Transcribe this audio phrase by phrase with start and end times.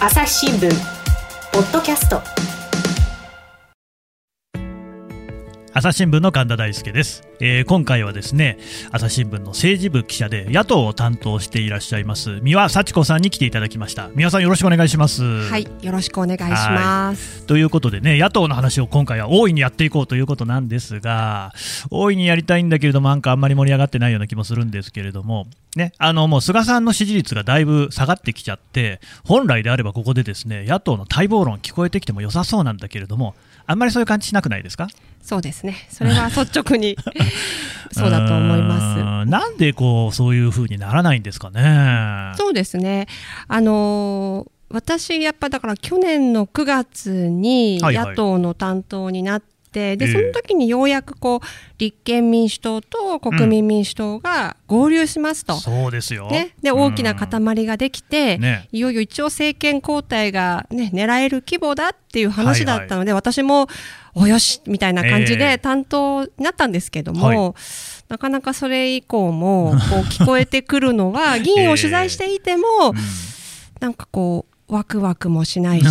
[0.00, 0.70] 朝日新聞
[1.52, 2.22] ポッドキャスト
[5.78, 8.58] 朝日新聞の神田大輔です、えー、今回はですね
[8.90, 14.08] 朝日新聞の政治部記者で野党を担当していらっしゃいます三輪幸子さんに来ていただきました。
[14.16, 15.22] 三輪さんよろしくお願いします。
[15.22, 17.46] はいよろしくお願いします。
[17.46, 21.52] ということでね野党の話を今回は大いにやっていこうということなんですが
[21.92, 33.36] 大いにやりたいんだけれどもなんかあんまり盛り上がってないような気もするんですけれどもね、あのもう菅さんの支持率がだいぶ下がってきちゃって、本来であればここでですね野党の待望論聞こえてきても良さそうなんだけれども、
[33.68, 34.88] あんまりそういう感じしなくないですか？
[35.22, 36.96] そうですね、それは 率直に
[37.92, 39.30] そうだと思います。
[39.30, 42.32] なんでこうそういうふうにならないんですかね？
[42.36, 43.06] そうですね。
[43.46, 51.46] あのー私やっぱだから去年の9月に野党の担当になって、でその時にようやくこう
[51.78, 63.68] 立憲民主党と国民民主党が合流しますと、うん、そうですよ、ね、で大きな塊ができて、ね、いよいよ一応政権交代が、ね、狙える規模だっていう話だったので、はいはい、私も
[64.14, 67.54] およしみたいな感じで担当になったんですけども、えーはい。
[68.08, 72.96] なかなかそれ以降もこう聞こえてくるのは 議員を取材していても、えーうん、
[73.80, 75.86] なんかこうワクワクもしないし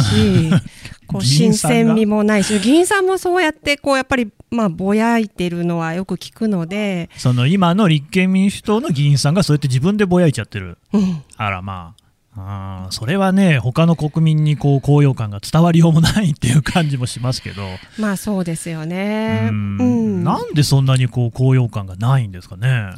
[1.07, 7.09] こう新鮮味もないし議員さんもそうやってこうやっぱりまあぼやいてるのはよく聞くので。
[7.17, 12.07] その今の立憲民主党の議員さんがそうやって自分でぼやいちゃってる、うん、あらまあ。
[12.39, 17.63] あそれはね他の国民にこう高揚感が伝わりようもないっていう感じもしますけど。
[17.97, 22.93] まあそうですよね、うん、なんでそんなにこう高揚感がないんですかね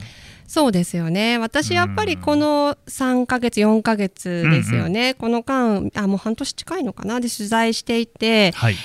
[0.50, 1.38] そうですよね。
[1.38, 7.20] 私やっぱりこの3か月4か月ですよね、うんうん、この間あもう半年近いのかな。
[7.20, 8.76] で取材していて、はい、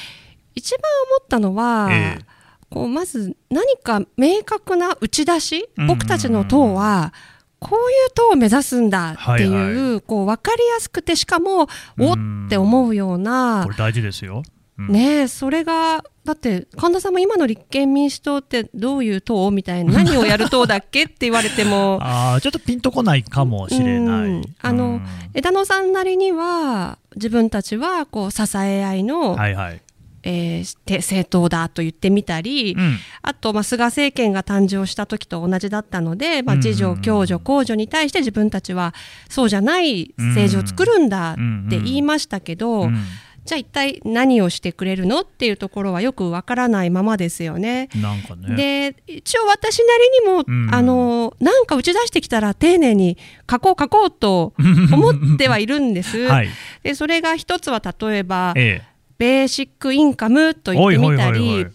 [0.54, 0.80] 一番
[1.18, 2.24] 思ったのは、えー、
[2.68, 7.14] こうまず何か明確な打ち出し、僕たちの党は
[7.60, 11.66] こういう党を目指すんだっていう、はいはい、こう分かりやすくてしかも
[11.98, 12.16] おっ
[12.50, 14.42] て思うようなこれ大事ですよ
[14.78, 21.98] ねそれがだって神田さんも今の立憲民主党ってどういう党みたいな 何をやる党だっけって言われても。
[22.02, 24.42] あちょっとピンとこないかもしれない。
[24.60, 25.00] あの
[25.34, 29.80] 枝野さんなりには自分たちはこう支え合いの、はいはい。
[30.26, 38.94] えー、政党だと言ってみたり、うん、あと、まあ、菅政権が誕生した時と同じだったので、まあ、自助、共助、公助に対して自分たちは
[39.28, 41.34] そうじゃない政治を作るんだっ
[41.68, 43.04] て言いましたけど、うんうん
[43.44, 47.90] じゃあ一体何をしてくれるのっていうところはよくわからないままですよね。
[47.94, 48.56] なんかね。
[48.56, 49.84] で一応私な
[50.24, 53.18] りにも、うん、あのなんか打ち出してきたら丁寧に
[53.50, 56.18] 書こう書こうと思ってはいるんです。
[56.26, 56.48] はい、
[56.82, 58.88] でそれが一つは例えば、ええ、
[59.18, 61.66] ベーシックインカムと言ってみたり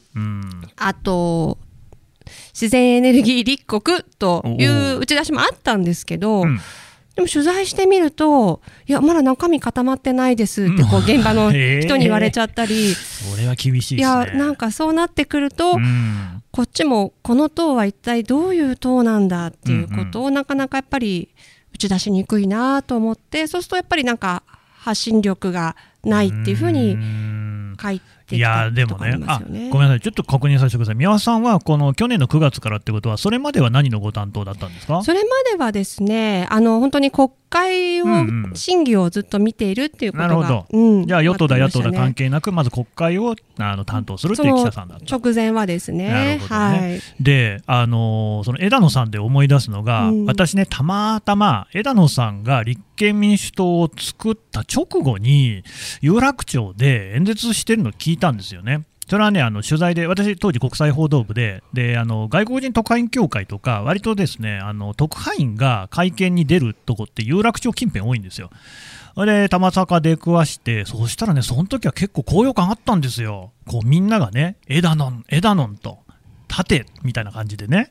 [0.78, 1.60] あと
[2.54, 5.00] 自然エネルギー立国という。
[5.00, 6.42] 打ち出しもあったんですけど。
[6.42, 6.60] うん
[7.20, 12.94] でも取材してみると、いや、まだ中身固まってないですって、こう、現場の 人に言われちゃったり。
[12.94, 21.28] それは厳しい、ね、いや、なんかそうなってくると、うん、こっちも、この党は一体どういう党なんだっていうことを、なかなかやっぱり
[21.74, 24.44] 打ち出しにくいなと思って、そうするとやっぱりなんか、
[24.80, 25.76] 発信力が
[26.06, 26.98] ないっていうふうに
[27.82, 29.42] 書いていやでもね、あ
[29.72, 35.02] ごめんなさい、ちょっと確認させてください、宮輪さんはこの去年の9月からってことは、それまでは何のご担当だったんですか？
[35.04, 38.06] それまではですね、あの本当に国会を、
[38.54, 45.18] 審議をずっと見ているっていうことが、なるほど、うん、じゃあ、与党だ、野党だ関係なく、まず国会をあの担当するっていう記者さんだった。
[45.18, 46.10] 直前はですね。
[46.12, 55.64] なるほどね、はい、で、あのその枝野さんで思い出すのが、うん、私ね、たまたま枝野さんが立憲民主党を作った直後に、
[56.02, 58.84] 有楽町で演説してるの聞いたんですよね。
[59.10, 68.52] それはね、あの取材で、私、当時、国際報道部でであの、外国人特派員協会とか、割とですねあの特派員が会見に出るとこって、有楽町近辺多いんですよ。
[69.16, 73.52] で、玉坂出くわして、そしたらね、その時は結構高揚感あったんですよ。
[73.68, 76.00] こうみんながね、エダノン、エダノンと、
[76.48, 77.90] 立てみたいな感じでね。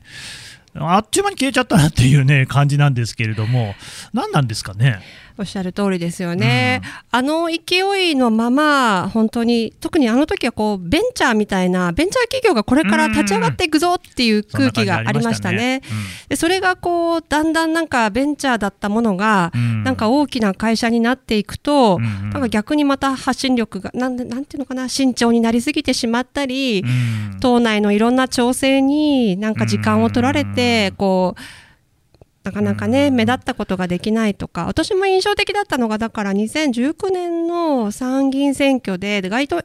[0.75, 3.73] あっちゅう間に消えちゃったなっていうね感じなんですけれども、
[4.13, 4.99] 何なんですかね。
[5.39, 15.81] おっしゃる通りですよね、うん、あの勢いのまま、本当に、特にあの時はこうベンチャーみたいな、ベンチャー企業がこれから立ち上がっていくぞっていう空気がありましたね。
[15.85, 26.83] そ、ねうん、でそれがこうだんだんなんかベンチャーだったものが、うん、なんか大きな会社になっていくと、うん、なんか逆にまた発信力が、なんなんていうのかな、慎重になりすぎてしまったり、
[27.39, 31.41] 党内のいろんな調整になんか時間を取られて、こう、
[32.49, 39.63] なかなかね、目立ったことができないとか、私も印象的だったのが、だから2019年の参議院選挙で、街頭、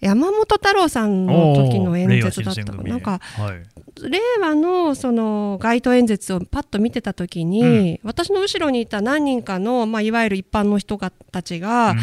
[0.00, 2.96] 山本太郎さんの時の演説だったかな。
[2.96, 11.98] んか、はい、令和のその街頭演説をパッと見てた時に、うん、私の後ろにいた何人かの、まあ、いわゆる一般の人たちが、うん、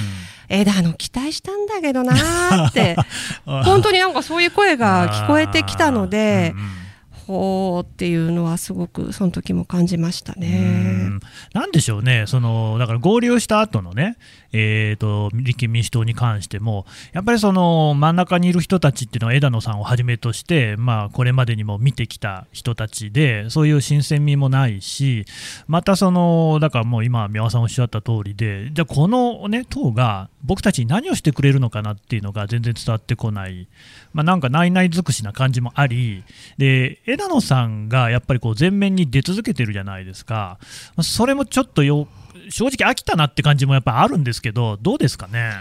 [0.50, 2.96] 枝野期待したんだけどなって
[3.46, 6.54] 本当になんかそういう声が聞こえてきたので。
[6.56, 6.82] うんうん
[7.25, 11.10] ほうっていうのはすごくその時も感じましたね。
[11.54, 14.18] なんでしょうね、そのだから合流した後のね、
[14.54, 25.25] えーと、立憲民主党に関しても、やっぱりその真ん中にいる人たちっていうのは枝野さんをはじめとして、まあ、これまでにも見てきた人たちで、そういう新鮮味もないし、
[25.68, 33.68] またその、だからもう今、宮尾さんおっしゃった通りで、じゃあ、この、ね、党が僕たちに何をしてくれるのかなっていうのが全然伝わってこない、
[34.13, 36.24] まあ、なんかないない尽くしな感じもあり、
[36.57, 40.60] で枝野さんがやっぱりこう前面に出続けてるじゃないですか、
[41.01, 42.07] それもちょっとよ
[42.50, 45.51] 正直飽きたなって感じもやっぱあるんですけど、どうですかね？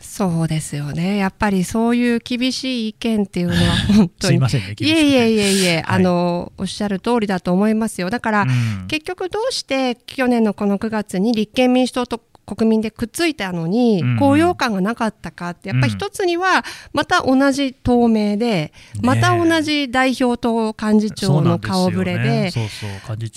[0.00, 1.18] そうですよね。
[1.18, 4.32] やっぱりそういう厳しい意見っていうのは 本当に。
[4.32, 4.74] すいませんね。
[4.80, 8.08] いえいえいえいえ、はい、あの、おっしゃる通りだと思いますよ。
[8.08, 12.22] だから、うん、結局どうして去年のこの9月に立憲民主党と
[12.56, 22.50] 国民でくっついたのに、高揚感がなかったかって、やっぱり一つには、また同じ党名で、また同じ代表と幹事長の顔ぶれで、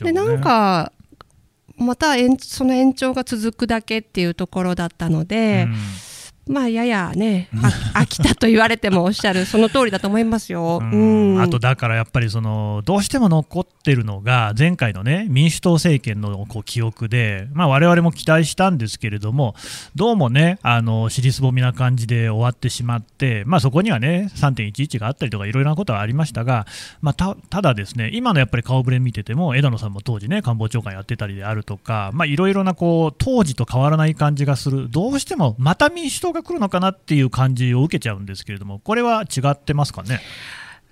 [0.01, 0.92] でなんか、
[1.77, 5.75] またその延長が続くだけっていうところだったので、うん
[6.45, 7.48] まあややね、
[7.95, 10.80] 飽きたと言われてもおっしゃるその通りだと思いますよ。
[10.81, 19.56] うんあとだからやっぱりそのどうしても残ってるのが前回のね民主党政権のこう記憶で、まあ我々も期待したんですけれども、
[19.95, 26.68] どうもねあの尻すぼみな感じで終わってしまって、まあそこにはね3.11があったりとかいろいろなことはありましたが、
[27.01, 34.89] まあたただですね今のやっぱり顔ぶれ見てても枝野さんも当時ね官房長官やってたりであるとか、まあいろいろなこう当時と変わらない感じがする。
[34.89, 40.19] どうしてもまた民主党が来るのかなっていう感じを受けちゃうんですけれども、これは違ってますかね？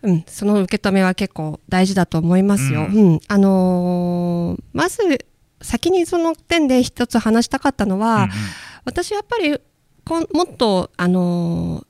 [0.04, 2.88] うん、その受け止めは結構大事だと思いますよ。
[2.90, 5.26] うん、うん、あのー、まず
[5.62, 8.30] 先にその点で一つ話したかったのは、うんうん、
[8.86, 9.60] 私やっぱり
[10.06, 11.86] こもっとあのー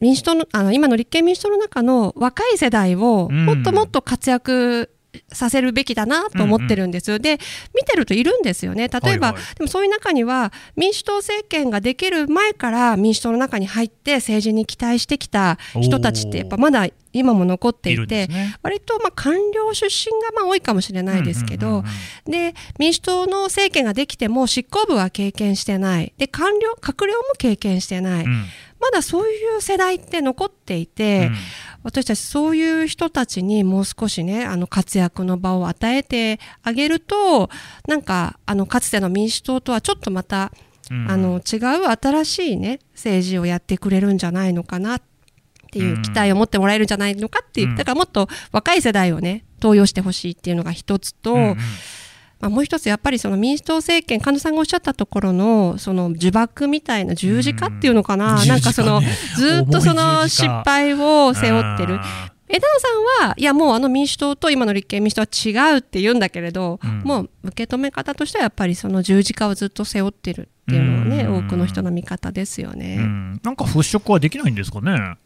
[0.00, 4.92] 民主党のあの今の立憲民主党の中の若い世代をもっともっと活躍
[5.32, 7.38] させるべきだなと思ってるんです、うんうん、で
[7.74, 8.88] 見てるといるんですよね。
[8.88, 21.84] 例えば、はいはい、でもそういう中には民主党政権ができる前から民主党の中に入って政治に期待してきた人たちってやっぱまだ今も残っていて、ね、割とまあ官僚出身がまあ多いかもしれないですけど、
[22.26, 26.12] で民主党の政権ができても執行部は経験してない。
[26.18, 28.44] で官僚閣僚も経験してない、うん、
[28.78, 31.34] まだそういう世代って残っていて、うん
[31.88, 37.48] 私たちそういう人たちにもう少しねあの活躍の場を与えてあげると
[37.86, 40.52] なんかあのかつての民主党とはちょっとまた、
[40.90, 45.02] うん、あの違う新しいね政治をやってくれるんじゃないのかなっ
[45.72, 51.56] ていう期待を持ってもらえるんじゃないのかっていう、うん、だからもっと若い世代をね登用してほしいっていうのが一つと、うんうん
[52.40, 59.00] まあ、もう一つやっぱりその民主党政権神田さんがおっしゃったところのその呪縛みたいな十字架っていうのかな、うん、なんかその、
[59.36, 61.98] ずっとその失敗を背負ってる。
[62.50, 62.88] 枝野さ
[63.24, 65.26] んはいやもうあの民主党と今の立憲民主党は
[65.70, 75.16] 違うって言うんだけれど、うん、もう受け止め方としてはやっぱりその十字架をずっと背負ってるっていうのはね、うん、多くの人の見方ですよね、うん、なんか払拭はできないんですかね？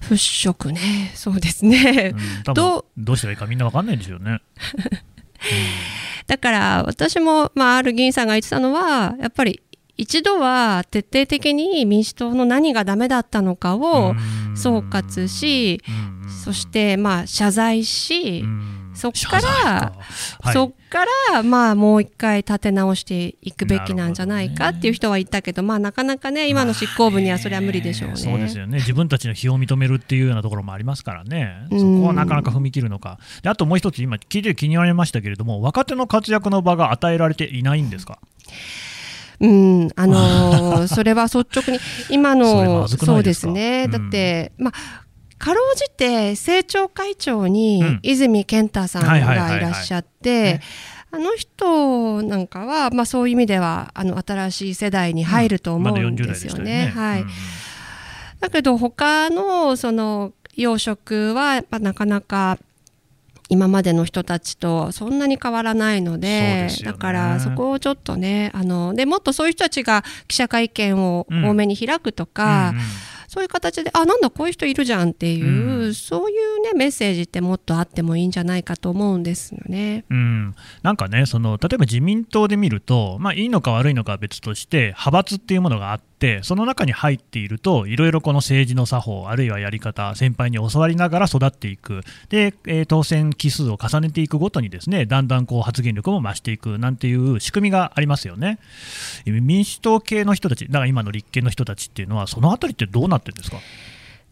[0.00, 1.12] 払拭ね。
[1.14, 2.14] そうですね、
[2.54, 2.84] どう？
[2.96, 4.40] どうしたらいいかみんな分かんないんですよね
[6.26, 9.60] だから私も、まあ、ある議員さんが言ってたのはやっぱり
[9.96, 14.14] 一度は徹底的に民主党の何がダメだったのかを
[14.56, 15.80] 総括し
[16.44, 18.44] そしてまあ謝罪し
[18.94, 19.92] そっから、
[20.40, 28.16] はい、そっからまあもう一回立て直していくべきなんじゃないかっていう人は言ったけど、まあなかなかね今の執行部にはそれは無理でしょうね。
[28.16, 28.78] そうですよね。
[28.78, 31.66] 自分たちの非を認めるっていうようなところもありますからね。
[31.70, 33.18] そこはなかなか踏み切るのか。
[33.42, 38.18] であともう一つ今聞いて気になりましたけれども若手の活躍の場が与えられていないんですか？
[39.40, 45.03] うん、あのー、 それは率直に今のそうですね、だって、まあ
[45.44, 50.62] かろうじて政調会長に泉健太さんがいらっしゃって
[51.10, 56.86] あの人なんかは、まあ、そういう意味ではあの新しい世代に入ると思うんですよね。
[56.94, 57.24] はい、
[58.40, 62.58] だけど他のその養殖は、まあ、なかなか
[63.50, 72.70] 今までの人たちとそんなに変わらないので、ね、だからそこをちょっとねあのでもっとそういう人たちが記者会見を多めに開くとか。
[72.70, 80.04] うんうんうんそういう形であなんだこういう人いるじゃんっていう、うん、そういうねメッセージってもっとあってもいいんじゃないかと思うんですよね。
[80.08, 86.13] うん、なんかねその例えば自民党で見ると、まあ、いいのか悪いのかは別として派閥っていうものがあって。
[86.24, 92.00] て、その中に入っていると、いろいろこの政治の作法、あるいはやり方、先輩に教わりながら育っていく、
[92.30, 98.58] でえ、当選奇数を重ねていくごとに、ですねだんだんこう発言力も増していくなんていう仕組みがありますよね。
[99.26, 103.58] 民主党系の人たち、だから今の立憲の人たちっていうのは、そのあたりってどうなってるんですか？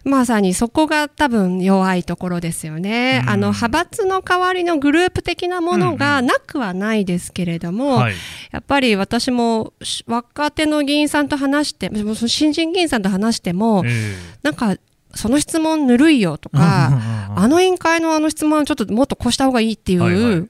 [0.04, 3.20] まさにそこが多分弱いところですよね。
[3.22, 8.12] うん、あの派閥の代わりのグループ的なものがなくはないですけれども、うんうん
[8.52, 9.72] やっぱり私も
[10.06, 11.90] 若手の議員さんと話して、
[12.28, 14.76] 新人議員さんと話しても、えー、なんか
[15.14, 16.90] その質問ぬるいよとか、
[17.34, 20.48] あの委員会のあの質問はちょっともっとこうした方がいいっていう指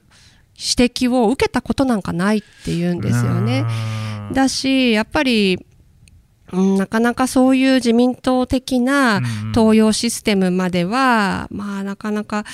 [0.55, 3.65] 摘を受けたことなんかないっていうんですよね。
[4.33, 5.65] だし、やっぱり
[6.53, 9.21] うん、なかなかそういう自民党的な
[9.53, 12.45] 登用システムまでは、うん、まあなかなか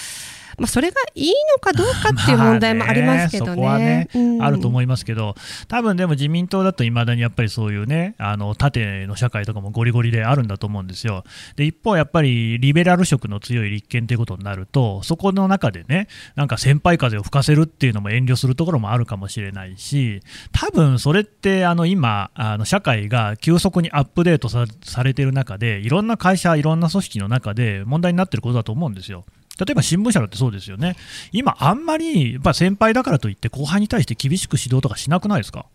[0.60, 3.80] まあ、それがいいのかどうかっていう問題もありますけどね。
[3.80, 5.36] ね、うん、あると思いますけど、
[5.68, 11.24] 多分でも自民党だといまだにやっぱりそういうね、あの縦の社会とかもゴリゴリであるんだと思うんですよ。
[11.56, 29.26] で一方、やっぱりリベラル色の強い立憲ということになると、そこの中でね、なんか先輩風を吹かせるっていうのも遠慮するところもあるかもしれないし、多分それってあの今、あの社会が急速にアップデートされている中で、いろんな会社、いろんな組織の中で問題になっていることだと思うんですよ。
[29.60, 30.96] 例えば新聞社だってそうですよね、
[31.34, 35.66] 今、あんまりやっぱ先輩だからといって、後輩に対して厳しく指導とかしなくないですか？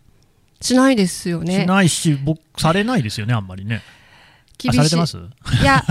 [0.61, 1.61] しないですよね。
[1.61, 3.83] しないし、僕、されないですよね、あんまりね。
[4.57, 4.77] 厳しい。
[4.77, 5.17] されてます？
[5.17, 5.83] いや、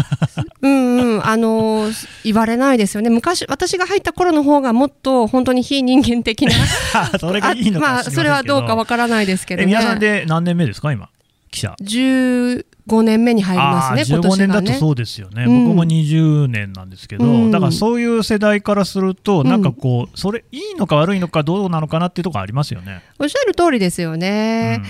[0.62, 3.10] うんうん、あのー、言われないですよね。
[3.10, 6.52] 昔、私が入った頃の方がもっと本当に非人間的な。
[7.20, 9.66] それがいいのかまあ、それはどうかわからないですけどね。
[9.66, 11.10] 皆さんで何年目ですか、今、
[11.50, 11.76] 記者。
[12.86, 23.02] 15年目に入りますね、今年が、ね、15年だとそうですよね、うん、僕も20年なんですけど、うん、だからそういう世代からすると、なんかこう、それ、いいのか悪いのか、どうなのかなっていうところありますよね。
[23.18, 24.82] おっしゃる通りですよね。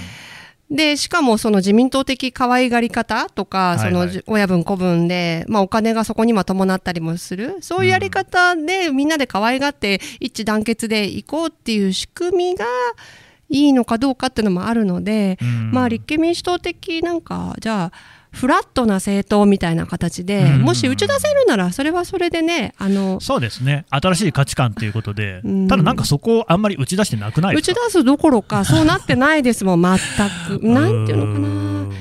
[0.70, 7.58] うん、でしかもその自民党的可愛がり方とか、その親分子分で、まあ、お金がそこには伴ったりもする。
[7.60, 12.66] そういうやり方でみんなで可愛がって一致団結でいこうっていう仕組みが
[13.54, 17.92] いいのかどうかっていうのもあるので、うん、まあ立憲民主党的なんかじゃあ
[18.32, 23.86] フラットな政党みたいな形で、うん、もし打ち出せるならそれはそれでねあのそうですね。
[23.90, 29.98] 新しい価値観ということで、うん、ただなんかそこをあんまり打ち出してなくない打ち出すどころか そうなってないですもん全
[30.58, 30.66] く。
[30.66, 31.94] なんていうのかな。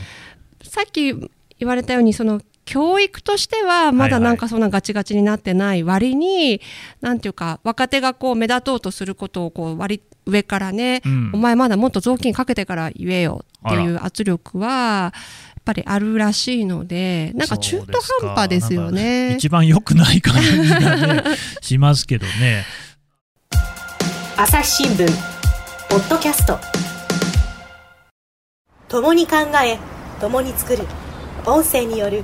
[0.63, 1.29] さっき言
[1.67, 6.62] われたようにその教育としてはまだなんかそんなガチガチになってない割に、はいはい、
[7.01, 15.12] なんていうか若手がこう目立とうとすることをこう割上からね、うん、お前まだもっと雑巾かけてから言えよっていう圧力はや
[15.60, 19.36] っぱりあるらしいのでなんか中途半端ですよね。
[19.36, 21.24] 一番良くない感じがね
[21.62, 22.65] しますけどね。
[24.38, 25.08] 朝日新聞
[25.89, 26.58] ポッドキャスト。
[28.88, 29.77] 共に考え
[30.20, 30.86] 共に作る。
[31.46, 32.24] 音声による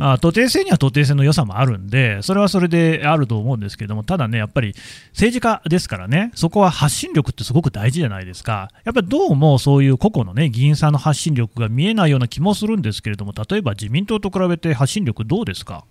[0.00, 4.74] あ徒弟制には都定制の良さもあるんで、それはそれであると思うんですけども、ただね、やっぱり
[5.10, 15.84] 政治家ですからね、そこは発信力ってすごく大事じゃないですか、やっぱりどうもそういう個々のね、議員さんの発信力が見えないような気もするんですけれども、例えば自民党と比べて発信力、どうですか？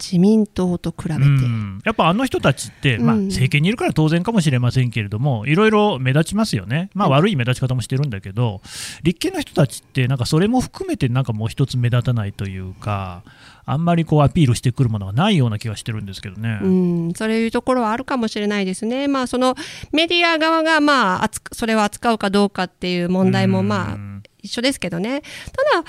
[0.00, 1.20] 自民党と比べて、
[1.84, 8.60] やっぱあの人たちって、まあ、政権にいるから当然かもしれませんけれども、いろいろ目立ちますよね、まあ、悪い目立ち方もしてるんだけど、
[9.02, 13.24] 立憲の人たちって、なんかそれも含めて、なんかもう一つ目立たないというか、
[13.66, 16.60] あんまりこうアピールしてくるものがないような気がしてるんですけどね。
[16.62, 19.08] うん、そういうところはあるかもしれないですね。
[19.08, 19.56] まあ、その
[19.92, 23.98] メディア側が、まあ、それを扱うかどうかっていう問題も、まあ、
[24.42, 25.22] 一緒ですけどね。
[25.74, 25.84] ただ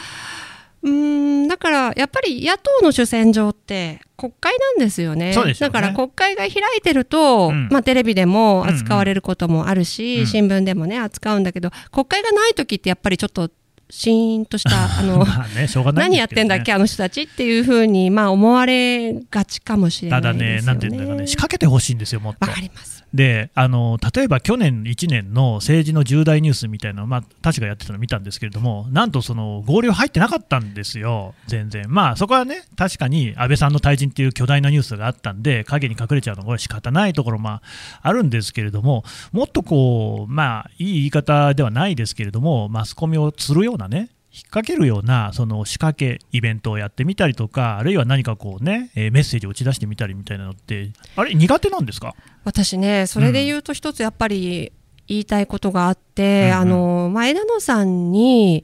[0.81, 13.49] うんだからやっぱり野党の主戦場って国会なんですよね、ね、だから国会が開いてると、うん、まあ、テレビでも扱われることもあるし、うんうん、新聞でもね扱うんだけど国会がない時ってやっぱりちょっと
[13.89, 20.39] シーンとした あのねね、何やってんだっけあの人たちっていうふうにまあ思われがちかもしれないですよね。
[20.39, 22.47] ただね、なんていうんだかね、仕掛けてほしいんですよ、もっと。
[22.47, 22.98] わかります。
[23.13, 31.85] であの例えば去年1年の政治の重大ニュースみたいなのを、まあ、確かやってたの見たんですけれども、なんとその合流入ってなかったんですよ、全然。
[31.87, 37.59] まあそこはね、確かに安倍さんの退陣っていう巨大なニュースがあったんで、影に隠れちゃうのは仕方ないところも
[38.01, 52.13] あるんですけれども、もっとこう、まあいい言い方ではないですけれども、マスコミを釣るようなね、引っ掛けるようなその仕掛けイベントをやってみたりとかあるいは何かこうね、えー、メッセージを打ち出してみたりみたいなのってあれ苦手なんですか？
[52.43, 54.71] 私ねそれで言うと一つやっぱり
[55.07, 58.63] 言いたいことがあって、うん、あの、まあ、枝野さんに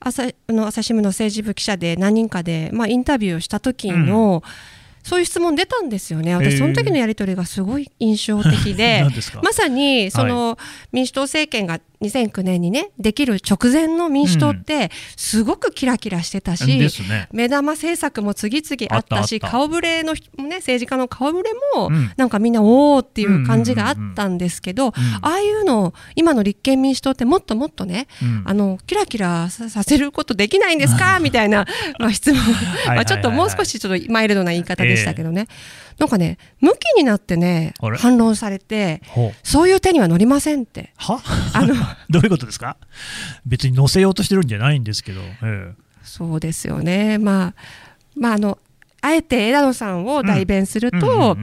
[0.00, 4.50] 朝の朝日新聞の政治部記者で何人かで、まあ、インタビューをした時の、うん。
[5.02, 9.06] そういう質問出たんですよね、私、その時のやり取りがすごい印象的で、
[9.42, 10.58] まさにその
[10.92, 31.18] 民主党政権が2009年にねできる直前の民主党ってすごくキラキラしてたし、うんね、目玉政策も次々あったし顔ぶれの、ね、政治家の顔ぶれも、なんかみんなおおっていう感じがあったんですけど、ああいうの今の立憲民主党ってもっともっとね、うん、あのキラキラさせることできないんですか？
[31.20, 31.66] みたいな、
[31.98, 32.42] まあ、質問。
[32.86, 35.46] まあちょっともう少しちょっとマイルドな言い方でしたけどね。
[35.48, 39.02] えーなんかね向きになってね反論されて
[39.42, 40.92] そういう手には乗りませんって。
[40.96, 41.20] は？
[41.54, 41.74] あの
[42.08, 42.76] どういうことですか？
[43.46, 45.72] 別に乗せようとしてるんじゃないんですけど、ええ、
[46.04, 47.18] そうですよね。
[47.18, 47.60] まあ
[48.16, 48.58] まああの
[49.00, 51.36] あえて枝野さんを代弁すると、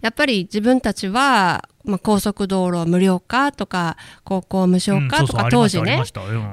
[0.00, 6.02] やっぱり自分たちはまあ、高速道路無料化とか高校無償化とか、当時ね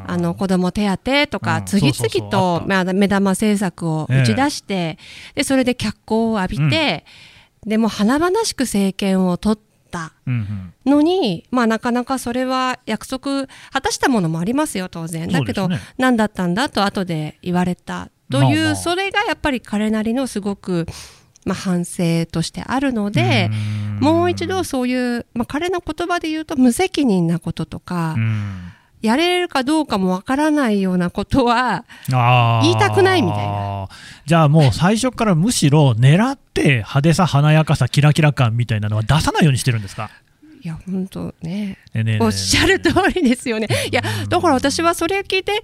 [0.08, 4.98] あの子ども手当とか次々と目玉政策を打ち出して、
[5.36, 7.06] でそれで脚光を浴びて、
[7.65, 9.60] でも華々しく政権を取っ
[9.92, 10.13] た
[10.86, 15.27] のに、まあ、なかなかそれは約束果たしたものもありますよ当然。
[15.30, 20.86] だけど、何だったんだと後で言われたという、それがやっぱり彼なりのすごく
[21.46, 23.50] まあ、反省としてあるので
[24.02, 28.16] もう一度そういう、まあ、彼の言葉で言うと無責任なこととか
[29.02, 31.86] やれるかどうかもわからないようなことは
[32.64, 33.88] 言いたくないみたいな。
[34.25, 40.10] じゃあもう最初からむしろ狙って派手さ華やかさキラキラ感みたいなのは出さないようにしてるんですか？
[40.62, 41.78] いや本当ね。
[42.20, 43.68] おっしゃる通りですよね。
[43.92, 45.62] いやだから私はそれを聞いて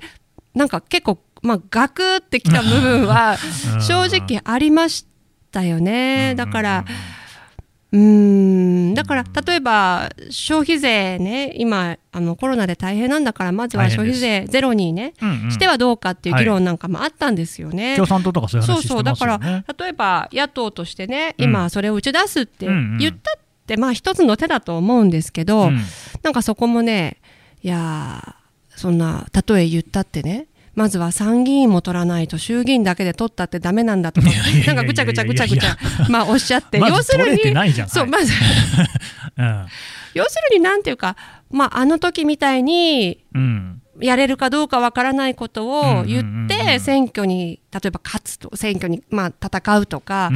[0.54, 3.38] なんか結構まあガクってきた部分は
[3.80, 5.08] 正直ありまし
[5.52, 6.34] ったよね。
[6.36, 6.86] だから、
[7.92, 8.94] うん。
[8.94, 17.96] だから例えば消費税ね今あのコロナで大変なんだからまずは消費税ゼロにね、うんうん、してはどうかっていう議論なんかもあったんですよね。
[17.98, 19.04] 共産党とかそういう話、ね、そうそう。
[19.04, 19.40] だから
[19.78, 25.80] 例えば野党としてね今それを打ち出すって言ったって、うんうん、まあ一つの手だと思うんですけど、うん、
[26.24, 27.18] なんかそこもね
[27.62, 28.36] いや
[28.70, 34.28] そんな例え言ったってねまずは参議院も取らないと衆議院だけで取ったってダメなんだとか
[34.68, 35.78] なんかぐちゃぐちゃぐちゃぐちゃ
[36.10, 37.42] まあおっしゃって要するに
[37.88, 38.32] そうまず
[40.14, 41.16] 要するになんていうか
[41.50, 50.30] まああの時みたいに、うんやれるかどうかわからないことを言って選挙に例えば勝つと選挙にまあ戦うとか、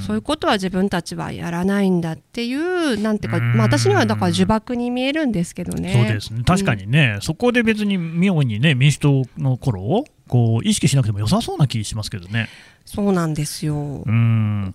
[0.00, 5.92] そういうことは自分たちはやらないんだっていうなんていうか、まあ、私にはだから呪縛に見えるんですけどね。
[5.94, 6.42] そうですね。
[6.44, 12.48] 確かにね、うん、そこで別に妙にね民主党の頃をこう意識しなくても良さそうな気しますけどね。
[12.86, 14.02] そうなんですよ。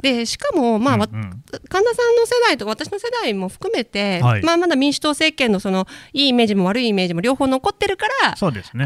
[0.04, 8.36] でしかも、まあ、うんうん、神田さんの世代と私の世代も含めて、はい、まあ、まだ民主党政権のそのいいイメージも悪いイメージも両方残ってるから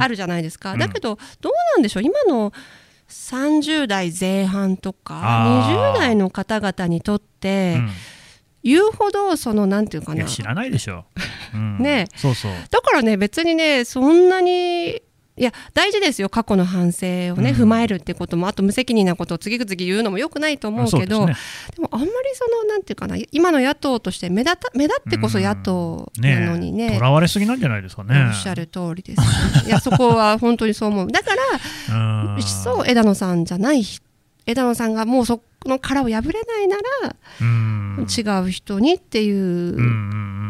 [0.02, 0.78] あるじゃないですか。
[0.78, 2.04] だけどどうなんでしょう？
[2.04, 2.54] 今の
[3.10, 7.90] 30代前半とか20代の方々にとって、うん。
[8.64, 10.24] 言うほどそのなんていうかな。
[10.26, 11.06] 知らないでしょ、
[11.54, 12.52] うん、ねそうそう。
[12.70, 15.02] だからね別にねそんなに
[15.42, 18.48] いや大事ですよ過去の反省をね、うん、踏まえるってことも。
[18.48, 21.36] あと無責任なことを次々言うのもよくないと思うけど、ね、
[21.76, 28.28] でもあんまりそのなんていうかな今の野党として目立た目立ってこそ野党なのにねとら、われすぎなんじゃないですかね。
[28.28, 29.26] おっしゃる通りです、ね、
[29.66, 31.12] いやそこは本当にそう思う。
[31.12, 33.84] だからそう枝野さんじゃない
[34.46, 37.16] 枝野さんがもうその殻を破れないなら
[38.06, 40.41] 違う人にっていう。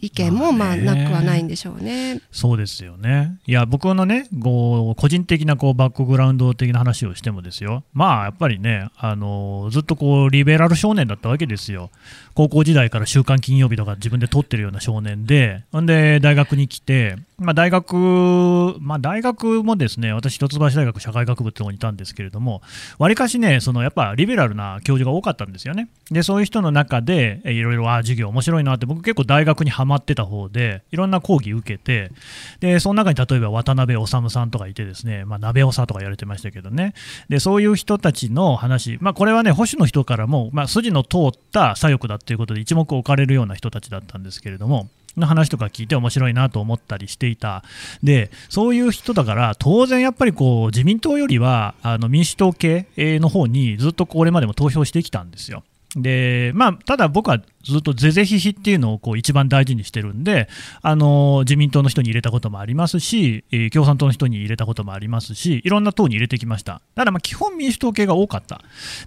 [0.00, 2.20] 意見もまあなくはないんでしょうね。
[2.30, 3.38] そうですよね。
[3.46, 7.84] いや僕のねこう個人的なこうバックグラウンド的な話をしてもですよ。
[7.92, 11.90] まあやっぱりねあのずっとこうリベラル少年だったわけですよ。
[12.38, 22.62] 高校時代から週刊金曜日とか自分で撮ってるような少年で、んで大学に来て、まあ、大学、まあ、大学もですね、私、一橋大学社会学部ってとこにいたんですけれども、
[22.98, 25.88] わりかしね、そのやっぱリベラルな教授が多かったんですよね。
[26.12, 32.12] で、そういう人の中で、いろいろ、あ授業面白いなって、僕結構大学にはまってた方で、いろんな講義受けて、
[32.60, 36.94] で、その中に例えば渡辺治さんとかいてですね、まあ、鍋長とか言われてましたけどね、
[37.28, 47.64] で、そういう人たちの話、まあ、これはね、保守の人からも、まあ、筋の通った左翼だったていうことで一目置かれるような人たちだったんですけれども、の話とか聞いて面白いなと思ったりしていた、
[48.02, 55.64] でそういう人だから、当然やっぱりこう自民党よりはあの民主党系の方にずっとこれまでも投票してきたんですよ。
[55.96, 60.48] でまあ、ただ僕はずっと是々非々っていうのをこう一番大事にしてるんで、
[60.82, 66.82] あの自民党の人に入れたこともありますし、え、共産党の人に入れたこともありますし、いろんな党に入れてきました。
[66.94, 68.60] ただま、基本民主党系が多かった。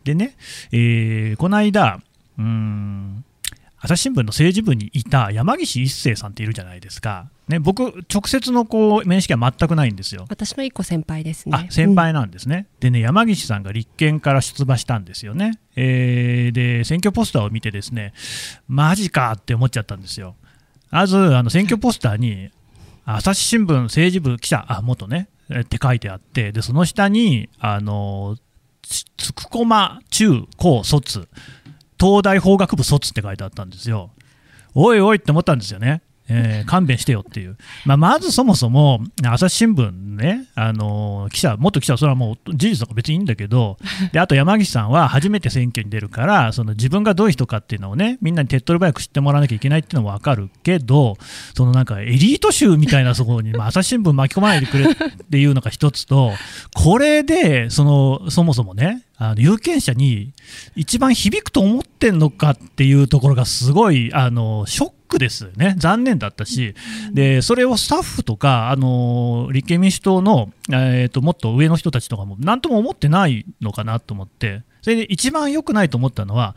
[0.03, 0.36] でね、
[0.71, 1.99] えー、この間、
[2.37, 3.25] うん
[3.83, 10.27] 朝日新聞の政治部にいた山岸一生さんっているじゃないですか、ね、僕、直接のこう面識は全くないんですよ。
[10.29, 11.67] 私の一個先輩ですね。
[11.71, 18.13] 先輩なんですね、うん、でね、山岸さんが立憲から出馬したんですよね、えー、で選挙ポスターを見て、ですね
[18.67, 20.35] マジかって思っちゃったんですよ。
[20.91, 22.51] まずあの選挙ポスターに
[23.05, 25.27] 朝日新聞政治部記者、あ元ね、
[25.59, 28.37] って書いてあって、でその下に、あの
[28.83, 31.27] つくこま中高卒
[32.01, 34.09] 東大法学部卒って書いてあったんですよ。
[34.73, 36.01] おいおいって思ったんですよね。
[36.31, 43.77] えー、勘弁してよっていう、まあ、まずそもそも朝日新聞ね、あの記者、元記者はそれはもう事実とか別にいいんだけど、
[44.13, 51.17] であと山岸さんは初めて選挙に出るから、その自分がどういう人かっていうのをね、みんなに手っ取り早く知ってもらわなきゃいけないっていうのも分かるけど、
[51.55, 54.95] そのなんかエリート州みたいなそこに、ま、朝日新聞巻き込まないでくれっ
[55.31, 56.31] ていうのが一つと、
[56.75, 60.33] これでそのそもそもね、あの有権者に
[60.75, 66.74] 一番響くと思ってんのかっていうところがすごいあのショックですね、残念だったし、
[67.12, 76.56] でそれをスタッフとかあの立憲民主党の、えーと、もっと上の人たちとかも何とも思ってないのかなと思って、それで一番良くないと思ったのは、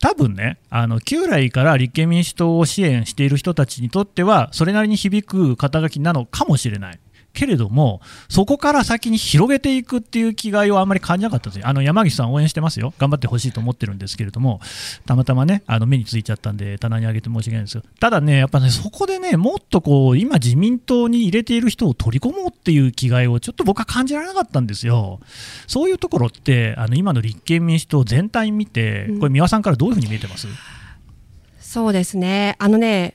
[0.00, 6.98] 多分ね、あの旧来から立憲民主党を支援している人たちにとっては、それなりに響く肩書きなのかもしれない。
[7.32, 12.92] けれども、そこから先に広げていくっていう気概をあんまり感じなかったですあの山岸さん応援してますよ。
[12.98, 14.60] 頑張ってほしいと思ってるんですけれども、
[15.06, 17.82] たまたまね、あの目についちゃったんで、棚に上げて申し訳ないんですよ。
[18.00, 25.20] ただね、やっぱね、そこでね、もっとこう、今自民党に入れている人を取り込もうっていう気概をちょっと僕は感じられなかったんですよ。
[25.66, 30.54] そういうところって、あの今の立憲民主党全体見て、これ、三輪さんからどういうふうに見えてます、うん、
[31.60, 32.56] そうですね。
[32.58, 33.14] あのね、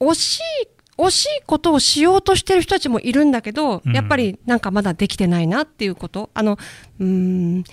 [0.00, 6.30] 惜しい惜しいことをしようとしてる人たちもいるんだけど、やっぱりなんかまだできてないなっていうこと。
[6.34, 6.58] あの、
[7.00, 7.64] うん、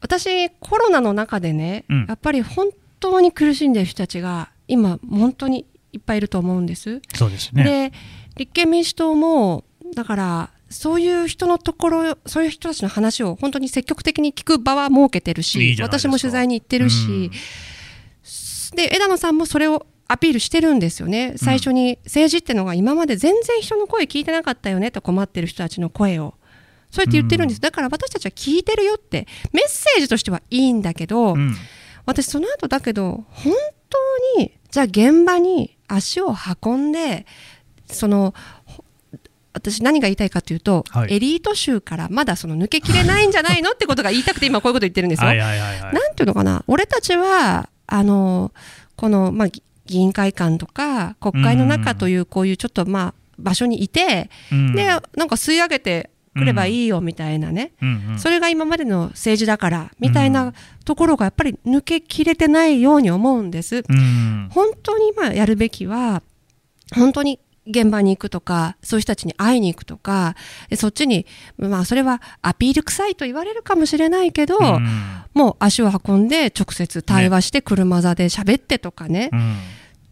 [0.00, 2.68] 私、コロナの中でね、うん、やっぱり本
[3.00, 7.00] 当に苦しんでる人たちが、今、本当にいっぱいいると思うんです。
[7.14, 7.64] そうですね。
[7.64, 7.92] で、
[8.36, 21.34] 立憲民主党も、だから、そういう人のところ、そういう人たちの話を本当に積極的に聞く場は設けてるし、いい私も取材に行ってるし、うん、で、枝野さんもそれをアピールしてるんですよね。
[21.36, 26.34] 最初に政治ってのが今まで全然人の声聞いてなかったよねと困ってる人たちの声を。
[26.90, 31.54] そうやって言ってるんです、だから私たちは聞いてるよってメッセージとしてはいいんだけど、うん、
[32.04, 33.54] 私その後だけど本
[33.88, 37.24] 当にじゃあ現場に足を運んで
[37.86, 38.34] その
[39.54, 45.32] 私何が言いたいかというと、はい、エリート州からまだその抜けきれないんじゃないのってことが言いたくて今こういうこと言ってるんですよ。
[45.32, 46.62] なんていうのかな。
[46.66, 48.52] 俺たちはあの
[48.96, 49.48] この、まあ、
[49.86, 63.84] 議員会館とか国会の中というこういうちょっとまあ場所にいて、うん、でなんか吸い上げてくればいいよみたいなね、うんうん、それが今までの政治だからみたいなところがやっぱり抜けきれてないように思うんです。
[63.88, 66.22] うん、本当に今やるべきは
[66.94, 70.34] 本当に現場に行くとか、そういう人たちに会いに行くとか、
[70.76, 71.26] そっちに、
[71.58, 79.32] まあそれはアピール臭いと言われるかもしれないけど、うん、もう足を運んで直接対話して車座で喋ってとかね、ね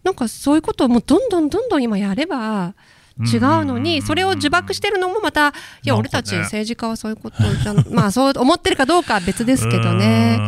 [0.04, 2.74] なんかそういうことをもうどんどんどんどん今やれば、
[3.20, 5.52] 違うのに、それを呪縛してるのもまた、い
[5.88, 10.38] や、俺たち政治家はそういうことじゃ、 まあそう思ってるかどうかは別ですけどね。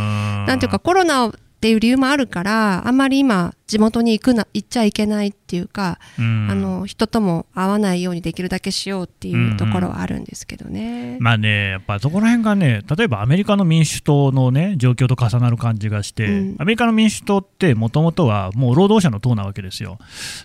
[0.47, 10.83] なんていうかコロナっていう理由もあるから、あんまり今、地元に行くな、行っちゃいけないっていうか、うん、あの、人とも会わないようにできるだけしようっていうところはあるんですけどね。
[10.83, 19.97] うんうん、まあね、やっぱそこら辺がね、例えばアメリカの民主党のね、状況と重なる感じがして、うん、アメリカの民主党ってもともとはもう労働者の党なわけですよ。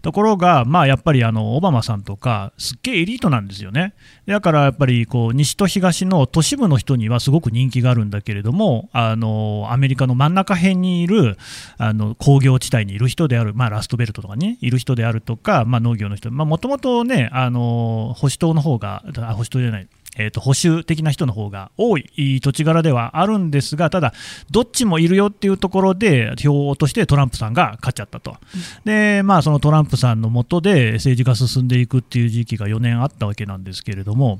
[0.03, 3.93] ところが、まあやっぱりあの、オバマさんとか、すっげえエリートなんですよね。
[4.25, 11.37] だからやっぱりこう、西と東の都市部の人にはすごく人気があるんだけれども、あの、アメリカの真ん中辺にいる、
[11.77, 24.13] あの、工業地帯にいる人である、まあラストベルトとかにいる人であるとか、まあ、農業の人、もともとね、あの保守党の方が、保守党じゃない、えーと、保守的な人の方が多い土地柄ではあるんですが、ただ、
[24.51, 28.37] どっちもいるよっていうところで、票を落としてトランプさんが勝っちゃったと、
[28.85, 34.39] でまあ、そのトランプさんの下で政治が進んでいくっていう時期が4年あったわけなんですけれども、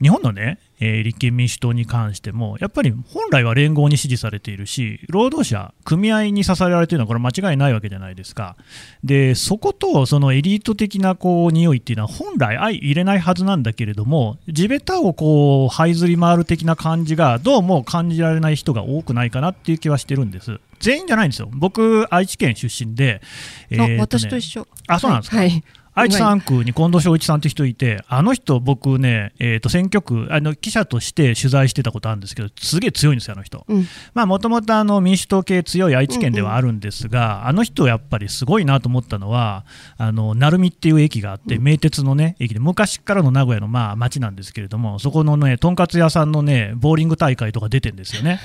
[0.00, 8.56] 日本のね、えー、立憲民主党に関しても、やっぱり本来は連合に支持されているし、労働者、組合に支えられているのは、これ、間違いないわけじゃないですか、
[9.04, 20.60] でそことそのエリート的なこう匂いっていうのは、本来、相入れないはずなんだけれども、地べたをこう這いずり回る的な感じが、どうも感じられない人が多くないかなっていう気はしてるんです。
[20.78, 23.20] 全員じゃないんですよ、僕、愛知県出身で、
[23.68, 24.66] えーね、私と一緒。
[24.88, 25.50] あそうなんですか、はい。
[25.50, 33.66] はい愛知3区に近藤昭一さんって人いて、あの人、僕ね、えー、と選挙区あの、記者として取材してたことあるんですけど、すげえ強いんですよ、あの人。
[34.14, 39.64] もともと民主党系強い愛知県ではあるんですが、うんうん、あの人、やっぱりすごいなと思ったのは、
[39.98, 48.38] あの鳴海っていう駅があって、名鉄の、ね、駅で、昔からの名古屋のまあ町なんですけれども、そこのね、とんかつ屋さんのね、ボーリング大会とか出てるんですよね、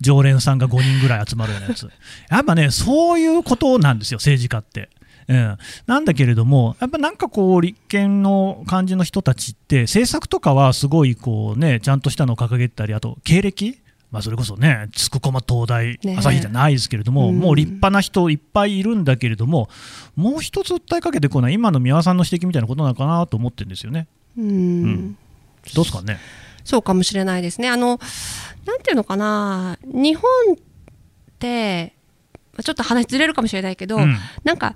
[0.00, 1.90] 常連さんが5人ぐらい集まるようなやつ。
[2.30, 4.88] やっぱね、そういうことなんですよ、政治家って。
[5.28, 13.78] うん、なんだけれども、やっぱなんかこう、立憲の感じの人たちって、政策とかはすごいこう、ね、ちゃんとしたのを掲げたり、あと経歴、
[14.12, 19.68] まあ、それこそね、つくこま東大、朝日じゃないですけれども、ね、もう立派な人いっぱいいるんだけれども、
[20.14, 24.06] もう一つ訴えかけてこない、今の宮さんの指摘みたいなことなのかなと思ってるんですよね。
[24.38, 25.18] うん、うん、
[25.74, 26.18] どうですかね？
[26.64, 27.68] そうかもしれないですね。
[27.68, 27.98] あの
[28.64, 30.22] なんていうのかな、日本
[30.54, 30.56] っ
[31.38, 31.94] て
[32.62, 34.74] ちょっと話ずれるかもしれないけど、うん、なんか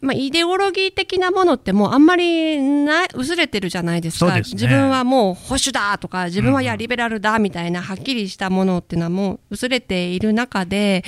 [0.00, 11.04] まあ、イデオロギー的なものってもうあんまりな薄れてるじゃないですか、ね、自分はもう保守だとか自分はやリベラルだみたいなはっきりしたものっていうのはもう薄れている中で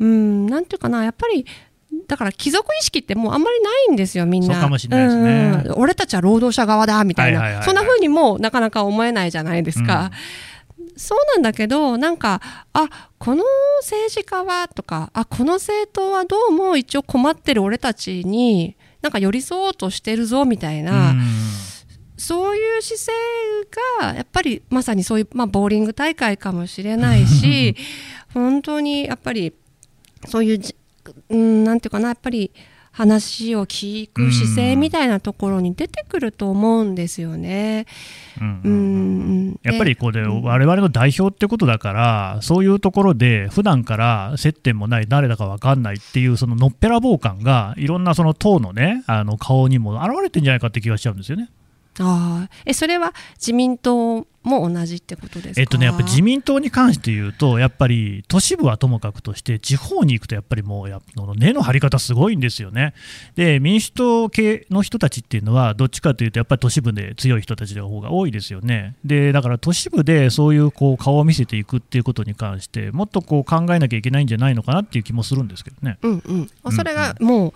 [0.00, 1.46] うんなんていうかなやっぱり
[2.06, 4.48] だから貴族意識ってもうあんまりないんですよみんな。
[5.64, 10.04] ね、俺たちは労働者側だみたいな、そんな風にもなかなか思えないじゃないですか。
[10.04, 10.10] うん
[10.96, 12.40] そうなんだけどなんか
[12.72, 13.44] あこの
[13.80, 21.14] 政治家はとかあこの政党はどうも一応困ってる俺たちになんか寄り添おうとしてるぞみたいな。
[22.18, 23.12] そういう姿勢
[24.00, 27.76] がやっぱりまさにそういう、まあ、ボーリング大会かもしれないし
[28.32, 29.52] 本当にやっぱり
[30.26, 30.60] そういう、
[31.28, 32.50] うん、なんていうかなやっぱり
[32.96, 37.84] 話を聞く姿勢みたいなところに出てくると思うんですよね。
[38.40, 51.50] うんやっぱりこれ、我々の代表ってことだから、そういうところで、普段から接点もない、誰だか分かんないっていう、そののっぺらぼう感が、いろんなその党のね、あの顔にも現れてんじゃないかって気がしちゃうんですよね。
[52.00, 61.00] あえそれは自民党も同じってことですえっとね、やっぱ自民党に関して言うと、やっぱり都市部はともかくとして、地方に行くとやっぱりもうや、
[61.36, 62.94] 根の張り方、すごいんですよね。
[63.34, 68.94] で、民主党系の人たちっていうのは、どっちかというと、やっぱり都市部で強い人たちの方が多いですよね。
[69.04, 75.98] で、だから都市部でそういうこう顔を見せていくっていうことに関して、もっとこう考えなきゃいけないんじゃないのかなっていう気もするんですけどね。
[76.02, 77.52] うんうん、それがもう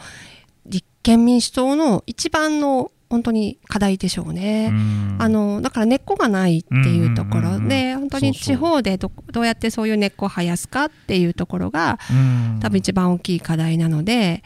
[0.67, 4.73] 立憲民主党の一番の本当に課題でしょうね。
[5.19, 7.59] あのだから根っこがないっていうところ。
[7.59, 11.99] で本当に地方でどどうやってそういう根っこを生やすかっていうところが
[12.61, 14.45] 多分一番大きい課題なので、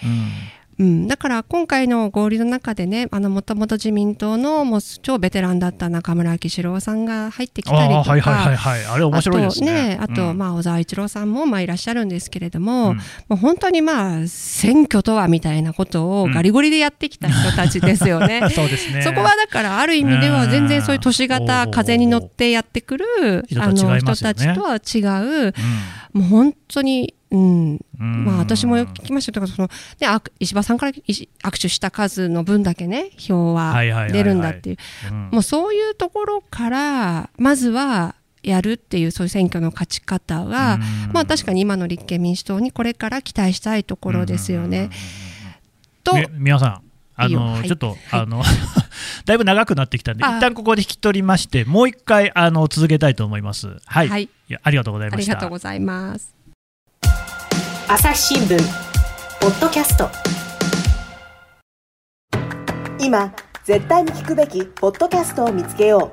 [0.79, 9.99] うん、だから今回の合流の中でねもともと自民党のもう超ベテランだった中村昭志郎さんが入ってきたりとかはいはいはい、あれ面白いですね。
[10.01, 18.41] あと、うん、まあ、小沢一郎さんもまあいらっしゃるんですけれども、うん、もう本当にまあ選挙とはみたいなことをガリゴリでやってきた人たちですよね。
[18.55, 19.03] そうですね。
[19.03, 24.99] そこはだからある意味では全然そういう都市型風に乗ってやってくるあの人たちとは違
[25.49, 25.55] う、
[26.13, 29.33] もう本当にうん、まあ私もよく聞きました。
[29.33, 29.69] けどその、
[30.01, 30.09] ね、
[30.39, 33.75] 石破さんから握手した数の分だけね票は
[34.11, 34.77] 出るんだっていう。
[35.33, 40.79] もうそういうところからまずはやるっていうそういう選挙の勝ち方は、
[41.13, 44.91] まあ確かに今の立憲民主党にこれから期待したいところですよね。
[46.05, 46.83] と皆さん
[47.17, 48.43] あの、はい、ちょっと、はい、あの
[49.25, 53.79] だいぶ長くなってきたんで一旦ここで引き取りましてもう一回あの続けたいと思います。
[53.87, 54.29] はい、はい、
[54.63, 55.33] ありがとうございました。
[55.33, 56.34] ありがとうございます。
[57.87, 58.57] 朝日新聞
[59.41, 60.09] ポッドキャスト。
[62.99, 66.11] 今絶対に聞くべきポッドキャストを見つけよ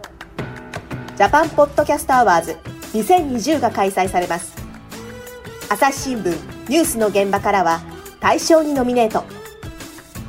[1.15, 1.17] う。
[1.17, 2.58] Japan Podcast Awards
[2.93, 4.53] 2020が開催されます。
[5.69, 7.79] 朝日新聞ニュースの現場からは
[8.19, 9.23] 大賞にノミネート。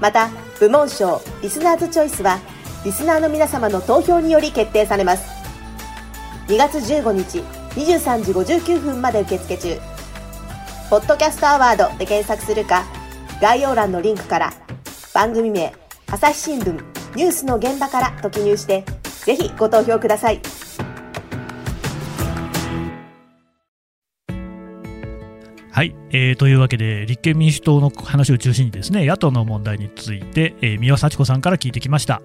[0.01, 2.39] また部門賞リスナーズチョイスは
[2.85, 5.25] リスナーの皆様の投票により決定されます。
[6.47, 7.41] 2月15日
[7.75, 10.02] 23時59分まで受付中。
[10.91, 12.85] ポッドキャストアワードで検索するか、
[13.41, 14.53] 概要欄のリンクから
[15.15, 15.75] 番組名、
[16.11, 16.73] 朝日新聞
[17.17, 18.85] ニュースの現場からと記入して、
[19.25, 20.41] ぜひご投票ください。
[25.73, 32.21] はい、えー、というわけで立憲民主党の話を中心にですね野党の問題について、えー、三輪幸子さんから聞いてきました。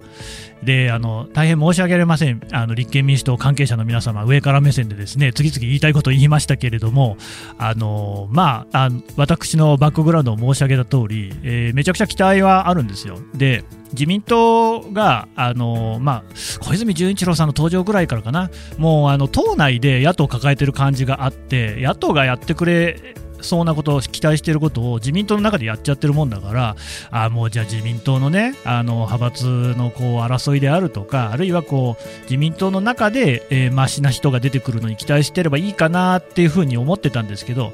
[0.62, 2.46] であの大変申し訳ありません。
[2.52, 7.16] あの立憲民主党関係者の皆様上から目線でですね次々言いたいことを言いましたけれども
[7.56, 13.16] あのまああ私のバックグラウンドを申し上げた通り、えー、めちゃくちゃ期待はあるんですよ。
[13.34, 26.76] で自民党があの、まあ、小泉純一郎さんの登場ぐらいからかな、もうあの党内で野党を抱えてる感じがあって、野党がやってくれそうなことを期待していることを自民党の中でやっちゃってるもんだから
[27.10, 29.46] あもうじゃあ自民党のねあの派閥
[29.76, 37.72] のこう争いであるとかあるいはこう自民党の中で、えー、マシな人が出てくるのに期待してればいいかなっていうふうに思ってたんですけど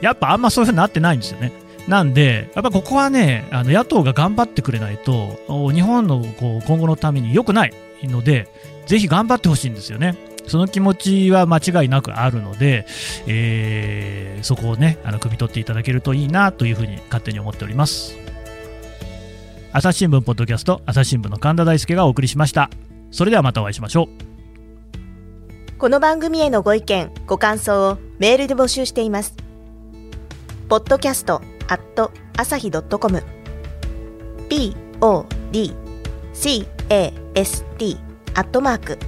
[0.00, 1.52] やっぱあんまそういうふうになってないんですよね。
[1.88, 5.38] なんで、やっぱここはね、あの野党が頑張ってくれないと、
[5.72, 7.72] 日本のこう今後のために良くない
[8.04, 8.48] ので、
[8.86, 10.16] ぜひ頑張ってほしいんですよね。
[10.48, 12.86] その気持ちは間違いなくあるので、
[13.26, 18.16] えー、そこをね、あの汲み取っていただけるといいなというふうに勝手に思っております。
[19.72, 22.70] 朝日新聞ポッドキャスト、朝日新聞の神田大輔がお送りしました。
[23.10, 25.78] それではまたお会いしましょう。
[25.78, 29.34] この番組へのご意見、ご感想をメールで募集しています。
[30.68, 33.24] ポッドキャストアット朝日ドットコム
[34.48, 35.18] podcast
[38.34, 38.98] アットマーク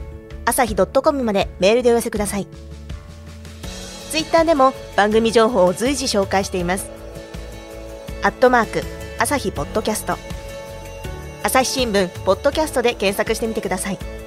[0.45, 2.49] 朝日ドットコムまでメールでお寄せください。
[4.11, 6.91] ツイッターでも番組情報を随時紹介しています。
[8.25, 8.83] アットマーク
[9.21, 10.17] 朝日ポッドキャスト
[11.45, 14.18] 朝日新聞ポッドキャストで検索してみてください。